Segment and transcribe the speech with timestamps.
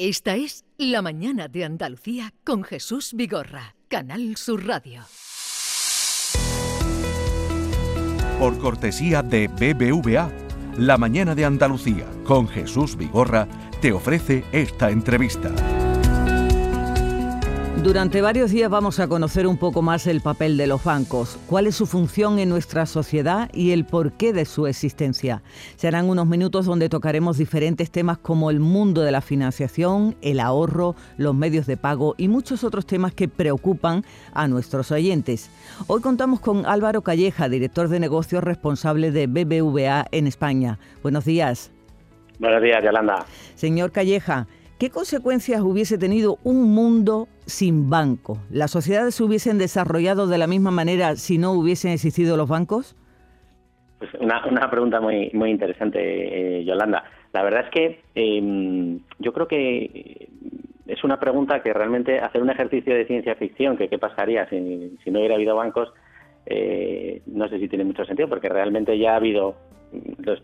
[0.00, 5.02] Esta es La Mañana de Andalucía con Jesús Vigorra, Canal Sur Radio.
[8.38, 10.30] Por cortesía de BBVA,
[10.76, 13.48] La Mañana de Andalucía con Jesús Vigorra
[13.82, 15.52] te ofrece esta entrevista.
[17.82, 21.68] Durante varios días vamos a conocer un poco más el papel de los bancos, cuál
[21.68, 25.42] es su función en nuestra sociedad y el porqué de su existencia.
[25.76, 30.96] Serán unos minutos donde tocaremos diferentes temas como el mundo de la financiación, el ahorro,
[31.16, 35.48] los medios de pago y muchos otros temas que preocupan a nuestros oyentes.
[35.86, 40.80] Hoy contamos con Álvaro Calleja, director de negocios responsable de BBVA en España.
[41.02, 41.70] Buenos días.
[42.40, 43.24] Buenos días, Yolanda.
[43.56, 44.46] Señor Calleja,
[44.78, 48.38] ¿Qué consecuencias hubiese tenido un mundo sin banco?
[48.48, 52.94] ¿Las sociedades se hubiesen desarrollado de la misma manera si no hubiesen existido los bancos?
[53.98, 55.98] Pues una, pregunta muy, muy interesante,
[56.60, 57.02] eh, Yolanda.
[57.32, 60.28] La verdad es que em, yo creo que
[60.86, 64.96] es una pregunta que realmente hacer un ejercicio de ciencia ficción, que qué pasaría si,
[65.02, 65.92] si no hubiera habido bancos,
[66.46, 69.56] eh, no sé si tiene mucho sentido, porque realmente ya ha habido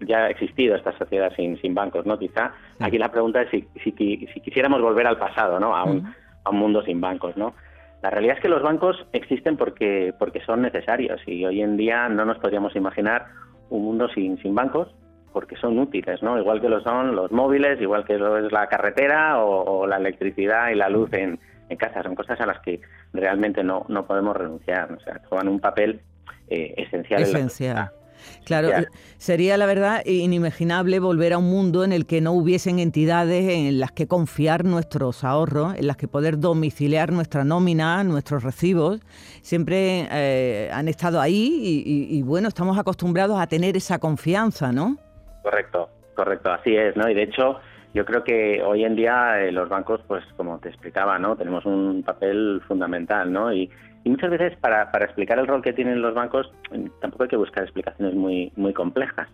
[0.01, 2.19] ya ha existido esta sociedad sin, sin bancos, ¿no?
[2.19, 5.77] Quizá aquí la pregunta es si, si, quisiéramos volver al pasado, ¿no?
[5.77, 7.55] A un, a un mundo sin bancos, ¿no?
[8.03, 12.09] La realidad es que los bancos existen porque, porque son necesarios y hoy en día
[12.11, 13.29] no nos podríamos imaginar
[13.71, 14.95] un mundo sin, sin bancos
[15.33, 16.39] porque son útiles, ¿no?
[16.39, 20.69] Igual que lo son los móviles, igual que lo es la carretera o, la electricidad
[20.71, 22.03] y la luz en, en, casa.
[22.03, 22.81] Son cosas a las que
[23.13, 24.93] realmente no, no podemos renunciar.
[24.93, 26.03] O sea, juegan un papel
[26.49, 27.23] eh, esencial.
[27.23, 27.71] Esencial.
[27.71, 28.04] En la
[28.45, 28.71] Claro,
[29.19, 33.81] sería la verdad inimaginable volver a un mundo en el que no hubiesen entidades en
[33.81, 39.01] las que confiar nuestros ahorros, en las que poder domiciliar nuestra nómina, nuestros recibos.
[39.43, 44.99] Siempre eh, han estado ahí y, bueno, estamos acostumbrados a tener esa confianza, ¿no?
[45.43, 47.09] Correcto, correcto, así es, ¿no?
[47.09, 47.59] Y de hecho,
[47.95, 51.37] yo creo que hoy en día eh, los bancos, pues como te explicaba, ¿no?
[51.37, 53.53] Tenemos un papel fundamental, ¿no?
[53.53, 53.71] Y,
[54.05, 56.53] y muchas veces para, para explicar el rol que tienen los bancos
[57.01, 59.29] tampoco hay que buscar explicaciones muy, muy complejas.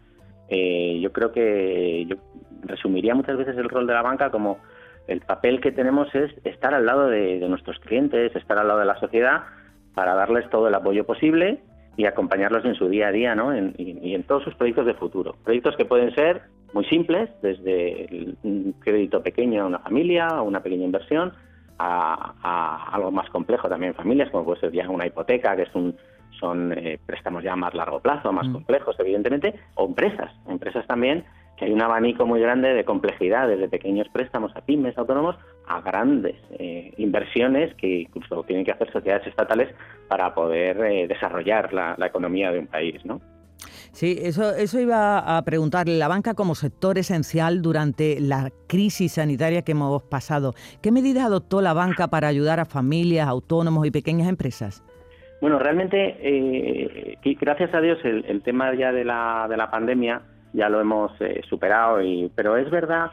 [0.48, 2.16] Eh, yo creo que yo
[2.62, 4.58] resumiría muchas veces el rol de la banca como
[5.08, 8.86] el papel que tenemos es estar al lado de, nuestros clientes, estar al lado de
[8.86, 9.42] la sociedad
[9.94, 11.60] para darles todo el apoyo posible
[11.96, 13.56] y acompañarlos en su día a día ¿no?
[13.56, 15.34] y, en todos sus proyectos de futuro.
[15.44, 16.42] Proyectos que pueden ser
[16.72, 21.32] muy simples, desde un crédito pequeño a una familia, a una pequeña inversión,
[21.78, 25.74] a, algo más complejo también en familias, como puede ser ya una hipoteca, que es
[25.74, 25.96] un,
[26.38, 28.52] son eh, préstamos ya más largo plazo, más mm.
[28.52, 31.24] complejos, evidentemente, o empresas, empresas también,
[31.56, 35.80] que hay un abanico muy grande de complejidad, desde pequeños préstamos a pymes, autónomos, a
[35.80, 39.68] grandes eh, inversiones que incluso tienen que hacer sociedades estatales
[40.08, 43.20] para poder eh, desarrollar la, la economía de un país, ¿no?
[43.92, 45.98] Sí, eso, eso iba a preguntarle.
[45.98, 51.60] La banca como sector esencial durante la crisis sanitaria que hemos pasado, ¿qué medidas adoptó
[51.60, 54.82] la banca para ayudar a familias, autónomos y pequeñas empresas?
[55.40, 60.22] Bueno, realmente, eh, gracias a Dios, el, tema ya de la, de la pandemia
[60.52, 63.10] ya lo hemos eh, superado, y, pero es verdad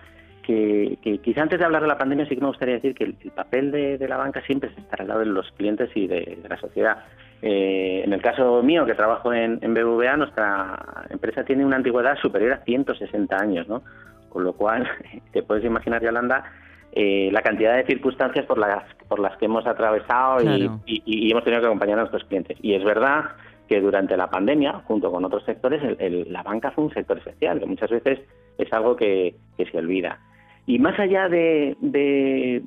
[0.47, 3.13] que, quizá antes de hablar de la pandemia sí que me gustaría decir que el,
[3.35, 6.57] papel de, la banca siempre es estar al lado de los clientes y de la
[6.57, 7.03] sociedad.
[7.41, 12.53] Eh, en el caso mío, que trabajo en, BBVA, nuestra empresa tiene una antigüedad superior
[12.53, 13.83] a 160 años, ¿no?
[14.29, 14.87] Con lo cual,
[15.33, 16.45] te puedes imaginar, Yolanda,
[16.93, 20.39] eh, la cantidad de circunstancias por las, por las que hemos atravesado
[20.85, 22.57] y, hemos tenido que acompañar a nuestros clientes.
[22.61, 23.25] Y es verdad
[23.67, 25.81] que durante la pandemia, junto con otros sectores,
[26.29, 28.19] la banca fue un sector esencial, que muchas veces
[28.57, 30.19] es algo que, se olvida.
[30.67, 31.75] Y más allá de,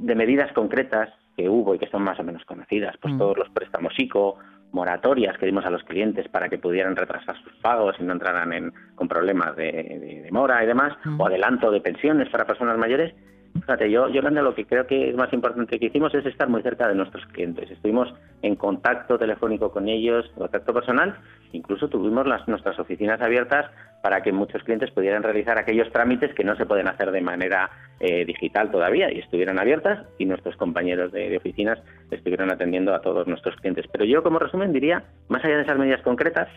[0.03, 3.19] medidas concretas que hubo y que son más o menos conocidas, pues mm.
[3.19, 4.39] todos los préstamos ICO
[4.73, 8.53] moratorias que dimos a los clientes para que pudieran retrasar sus pagos y no entraran
[8.53, 13.13] en, con problemas de, de, mora y demás, o adelanto de pensiones para personas mayores,
[13.55, 16.63] Fíjate, yo, Yolanda, lo que creo que es más importante que hicimos es estar muy
[16.63, 17.71] cerca de nuestros clientes.
[17.71, 18.13] Estuvimos
[18.43, 21.17] en contacto telefónico con ellos, contacto personal,
[21.53, 23.71] incluso tuvimos las, nuestras oficinas abiertas
[24.03, 27.71] para que muchos clientes pudieran realizar aquellos trámites que no se pueden hacer de manera
[28.01, 31.79] eh, digital todavía y estuvieran abiertas y nuestros compañeros de, de oficinas
[32.11, 33.87] estuvieron atendiendo a todos nuestros clientes.
[33.93, 36.49] Pero yo, como resumen, diría, más allá de esas medidas concretas,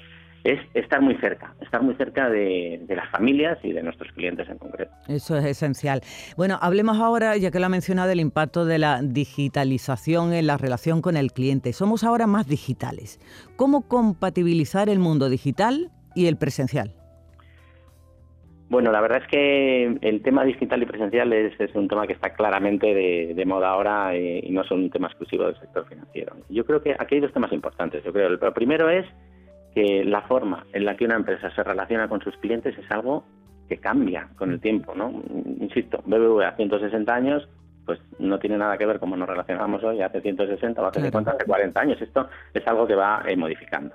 [0.43, 4.57] es estar muy cerca, estar muy cerca de, las familias y de nuestros clientes en
[4.57, 4.91] concreto.
[5.07, 6.01] Eso es esencial.
[6.35, 10.57] Bueno, hablemos ahora, ya que lo ha mencionado, del impacto de la digitalización en la
[10.57, 11.73] relación con el cliente.
[11.73, 13.19] Somos ahora más digitales.
[13.55, 16.93] ¿Cómo compatibilizar el mundo digital y el presencial?
[18.73, 22.33] Bueno, la verdad es que el tema digital y presencial es, un tema que está
[22.33, 22.87] claramente
[23.35, 26.35] de, moda ahora y, no son un tema exclusivo del sector financiero.
[26.49, 28.03] Yo creo que aquí hay dos temas importantes.
[28.03, 29.05] Yo creo el primero es
[29.75, 33.23] que la forma en la que una empresa se relaciona con sus clientes es algo
[33.69, 35.21] que cambia con el tiempo, ¿no?
[35.59, 37.47] Insisto, BBVA 160 años,
[37.85, 41.29] pues no tiene nada que ver cómo nos relacionamos hoy, hace 160 o hace 50,
[41.29, 42.01] hace 40 años.
[42.01, 43.93] Esto es algo que va eh, modificando.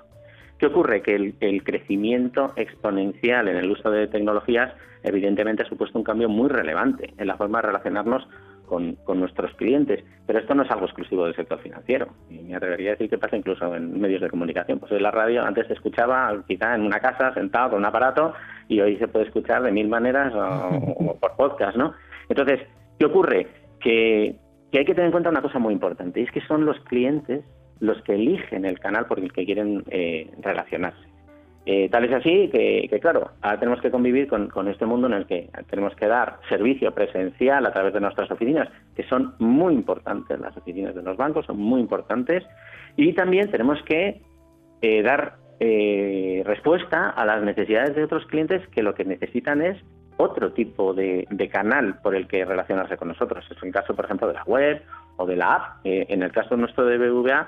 [0.59, 1.01] ¿Qué ocurre?
[1.01, 4.73] Que el, crecimiento exponencial en el uso de tecnologías
[5.03, 8.27] evidentemente ha supuesto un cambio muy relevante en la forma de relacionarnos
[8.65, 10.03] con, nuestros clientes.
[10.27, 12.09] Pero esto no es algo exclusivo del sector financiero.
[12.29, 14.79] Y me atrevería a decir que pasa incluso en medios de comunicación.
[14.79, 18.33] Pues hoy la radio antes se escuchaba quizá en una casa sentado con un aparato
[18.67, 21.93] y hoy se puede escuchar de mil maneras o, por podcast, ¿no?
[22.27, 22.59] Entonces,
[22.99, 23.47] ¿qué ocurre?
[23.79, 24.35] Que,
[24.73, 27.43] hay que tener en cuenta una cosa muy importante, y es que son los clientes
[27.79, 31.07] los que eligen el canal por el que quieren eh, relacionarse.
[31.65, 35.27] Eh, tal es así que, claro, ahora tenemos que convivir con, este mundo en el
[35.27, 40.39] que tenemos que dar servicio presencial a través de nuestras oficinas, que son muy importantes,
[40.39, 42.43] las oficinas de los bancos son muy importantes,
[42.95, 44.21] y también tenemos que
[44.81, 49.77] eh, dar respuesta a las necesidades de otros clientes que lo que necesitan es
[50.15, 53.45] otro tipo de, canal por el que relacionarse con nosotros.
[53.51, 54.81] Es el caso, por ejemplo, de la web
[55.17, 55.79] o de la app.
[55.83, 57.47] en el caso nuestro de BVA,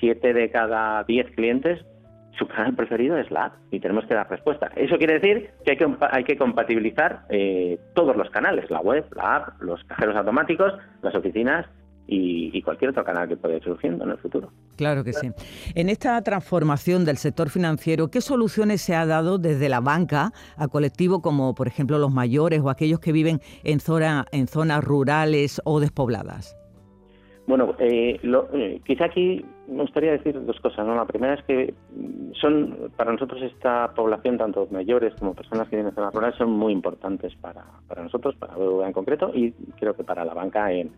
[0.00, 1.84] siete de cada diez clientes
[2.38, 4.70] su canal preferido es la app y tenemos que dar respuesta.
[4.76, 9.04] Eso quiere decir que hay que, hay que compatibilizar eh, todos los canales, la web,
[9.14, 10.72] la app, los cajeros automáticos,
[11.02, 11.66] las oficinas
[12.06, 14.50] y, cualquier otro canal que pueda ir surgiendo en el futuro.
[14.76, 15.30] Claro que sí.
[15.74, 20.68] En esta transformación del sector financiero, ¿qué soluciones se ha dado desde la banca a
[20.68, 25.60] colectivos como, por ejemplo, los mayores o aquellos que viven en, zona, en zonas rurales
[25.64, 26.56] o despobladas?
[27.46, 30.86] Bueno, eh, eh, quizá aquí me gustaría decir dos cosas.
[30.86, 30.94] ¿no?
[30.94, 31.74] La primera es que
[32.40, 36.52] son para nosotros esta población, tanto mayores como personas que viven en zonas rurales, son
[36.52, 40.72] muy importantes para, para nosotros, para BBVA en concreto y creo que para la banca
[40.72, 40.90] en,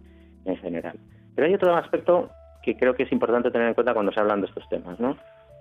[0.45, 0.97] en general.
[1.35, 2.31] Pero hay otro aspecto
[2.63, 5.17] que creo que es importante tener en cuenta cuando se hablan de estos temas, ¿no?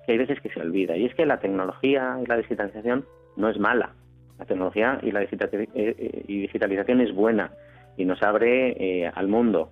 [0.06, 3.06] que hay veces que se olvida, y es que la tecnología y la digitalización
[3.38, 3.94] no es mala.
[4.38, 7.52] La tecnología y la eh, digitalización es buena
[7.98, 9.72] y nos abre al mundo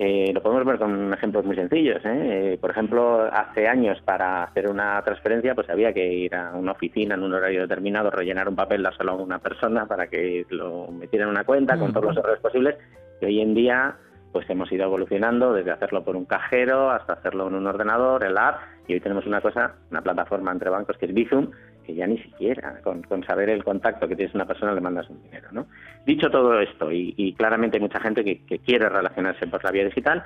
[0.00, 2.04] eh, lo podemos ver con ejemplos muy sencillos.
[2.04, 2.52] ¿eh?
[2.52, 2.58] ¿eh?
[2.60, 7.16] por ejemplo, hace años para hacer una transferencia pues había que ir a una oficina
[7.16, 11.24] en un horario determinado, rellenar un papel, dárselo a una persona para que lo metiera
[11.24, 12.76] en una cuenta con todos los errores posibles.
[13.20, 13.96] Y hoy en día
[14.32, 18.38] pues hemos ido evolucionando desde hacerlo por un cajero hasta hacerlo en un ordenador, el
[18.38, 21.50] app, y hoy tenemos una cosa, una plataforma entre bancos que es Bizum,
[21.88, 25.22] que ya ni siquiera con, saber el contacto que tienes una persona le mandas un
[25.22, 25.48] dinero.
[25.52, 25.66] ¿no?
[26.04, 30.22] Dicho todo esto, y, claramente hay mucha gente que, quiere relacionarse por la vía digital,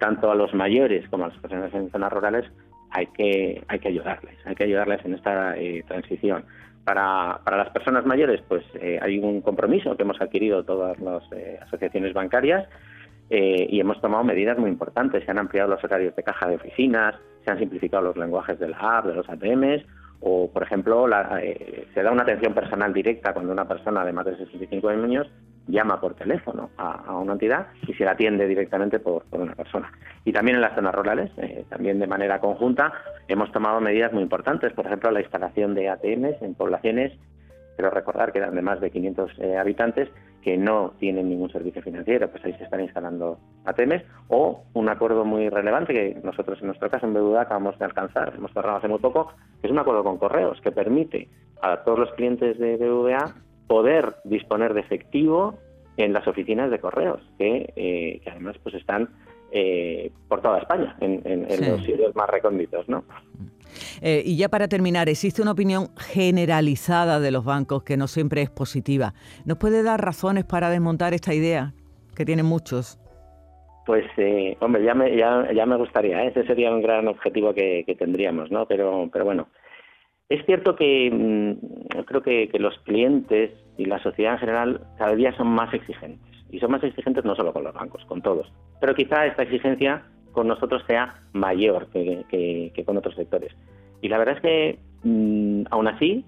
[0.00, 2.50] tanto a los mayores como a las personas en zonas rurales
[2.90, 6.44] hay que, hay que ayudarles, hay que ayudarles en esta eh, transición.
[6.82, 11.22] Para, para, las personas mayores, pues eh, hay un compromiso que hemos adquirido todas las
[11.30, 12.68] eh, asociaciones bancarias
[13.30, 15.24] y hemos tomado medidas muy importantes.
[15.24, 17.14] Se han ampliado los horarios de caja de oficinas,
[17.44, 19.82] se han simplificado los lenguajes de la app, de los ATMs,
[20.26, 21.06] o, por ejemplo,
[21.38, 25.30] eh, se da una atención personal directa cuando una persona de más de 65 años
[25.66, 29.92] llama por teléfono a, una entidad y se la atiende directamente por, una persona.
[30.24, 32.94] Y también en las zonas rurales, eh, también de manera conjunta,
[33.28, 34.72] hemos tomado medidas muy importantes.
[34.72, 37.12] Por ejemplo, la instalación de ATMs en poblaciones,
[37.76, 40.08] pero recordar que eran de más de 500 eh, habitantes,
[40.42, 45.24] que no tienen ningún servicio financiero, pues ahí se están instalando ATMs, o un acuerdo
[45.24, 48.88] muy relevante que nosotros en nuestro caso en BBVA acabamos de alcanzar, hemos cerrado hace
[48.88, 51.28] muy poco, que es un acuerdo con correos que permite
[51.62, 53.34] a todos los clientes de BBVA
[53.66, 55.58] poder disponer de efectivo
[55.96, 59.08] en las oficinas de correos, que, eh, además pues están
[59.50, 63.04] eh, por toda España, en, los sitios más recónditos, ¿no?
[64.00, 68.42] Eh, y ya para terminar, existe una opinión generalizada de los bancos que no siempre
[68.42, 69.14] es positiva.
[69.44, 71.72] ¿Nos puede dar razones para desmontar esta idea
[72.14, 72.98] que tienen muchos?
[73.86, 76.28] Pues, eh, hombre, ya me, ya, ya me gustaría, ¿eh?
[76.28, 78.66] ese sería un gran objetivo que, tendríamos, ¿no?
[78.66, 79.48] Pero, pero bueno,
[80.30, 85.14] es cierto que mm, creo que, que, los clientes y la sociedad en general cada
[85.14, 86.32] día son más exigentes.
[86.50, 88.50] Y son más exigentes no solo con los bancos, con todos.
[88.80, 90.04] Pero quizá esta exigencia
[90.34, 93.52] con nosotros sea mayor que, con otros sectores.
[94.02, 96.24] Y la verdad es que, mm, aún así,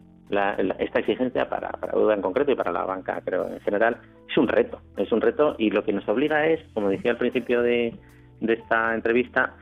[0.79, 3.99] esta exigencia para, para en concreto y para la banca, pero en general,
[4.29, 4.81] es un reto.
[4.97, 7.95] Es un reto y lo que nos obliga es, como decía al principio de,
[8.41, 9.55] esta entrevista,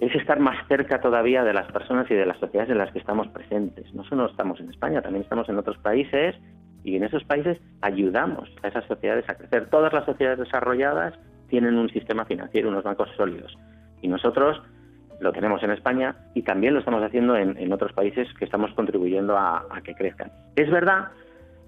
[0.00, 2.98] es estar más cerca todavía de las personas y de las sociedades en las que
[2.98, 3.92] estamos presentes.
[3.94, 6.36] No solo estamos en España, también estamos en otros países
[6.84, 9.68] y en esos países ayudamos a esas sociedades a crecer.
[9.70, 11.14] Todas las sociedades desarrolladas
[11.48, 13.56] tienen un sistema financiero, unos bancos sólidos.
[14.06, 14.62] Y nosotros
[15.18, 19.36] lo tenemos en España y también lo estamos haciendo en, otros países que estamos contribuyendo
[19.36, 20.30] a, que crezcan.
[20.54, 21.08] Es verdad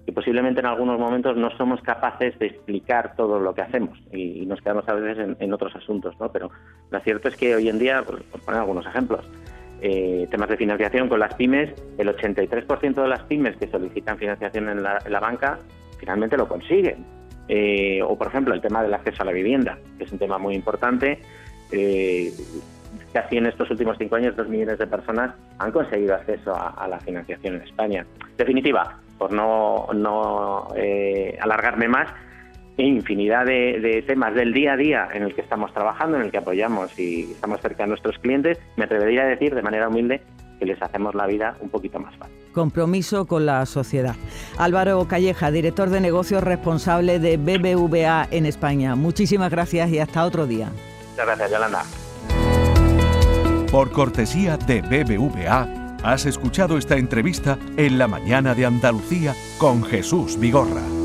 [0.05, 4.45] que posiblemente en algunos momentos no somos capaces de explicar todo lo que hacemos y,
[4.45, 6.31] nos quedamos a veces en, otros asuntos, ¿no?
[6.31, 6.49] Pero
[6.89, 9.29] lo cierto es que hoy en día, por, poner algunos ejemplos,
[9.81, 14.69] eh, temas de financiación con las pymes, el 83% de las pymes que solicitan financiación
[14.69, 15.59] en la, en la banca
[15.99, 17.05] finalmente lo consiguen
[17.51, 20.37] eh, o por ejemplo el tema del acceso a la vivienda, que es un tema
[20.37, 21.19] muy importante.
[21.71, 22.31] Eh,
[23.13, 26.99] casi en estos últimos cinco años dos millones de personas han conseguido acceso a, la
[26.99, 28.05] financiación en España.
[28.37, 32.07] Definitiva, por no, eh, alargarme más,
[32.77, 36.37] infinidad de, temas del día a día en el que estamos trabajando, en el que
[36.37, 40.21] apoyamos y estamos cerca de nuestros clientes, me atrevería a decir de manera humilde
[40.59, 42.35] que les hacemos la vida un poquito más fácil.
[42.53, 44.15] Compromiso con la sociedad.
[44.57, 48.95] Álvaro Calleja, director de negocios responsable de BBVA en España.
[48.95, 50.69] Muchísimas gracias y hasta otro día.
[51.19, 51.83] Muchas gracias, Yolanda.
[53.69, 55.67] Por cortesía de BBVA,
[56.01, 60.98] has escuchado esta entrevista en la mañana de Andalucía con Jesús Vigorra.